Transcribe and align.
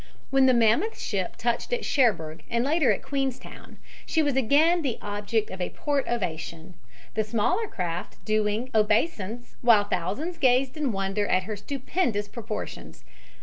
When 0.31 0.47
the 0.47 0.53
mammoth 0.55 0.97
ship 0.97 1.35
touched 1.35 1.71
at 1.71 1.85
Cherbourg 1.85 2.41
and 2.49 2.65
later 2.65 2.91
at 2.91 3.03
Queenstown 3.03 3.77
she 4.03 4.23
was 4.23 4.35
again 4.35 4.81
the 4.81 4.97
object 4.99 5.51
of 5.51 5.61
a 5.61 5.69
port 5.69 6.07
ovation, 6.07 6.73
the 7.13 7.23
smaller 7.23 7.67
craft 7.67 8.17
doing 8.25 8.71
obeisance 8.73 9.57
while 9.61 9.83
thousands 9.83 10.39
gazed 10.39 10.75
in 10.75 10.91
wonder 10.91 11.27
at 11.27 11.43
her 11.43 11.55
stupendous 11.55 12.27
proportions. 12.27 13.03